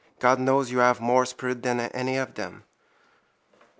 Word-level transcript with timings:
God 0.17 0.39
knows 0.39 0.71
you 0.71 0.79
have 0.79 0.99
more 0.99 1.27
spirit 1.27 1.61
than 1.61 1.79
any 1.79 2.17
of 2.17 2.33
them. 2.33 2.63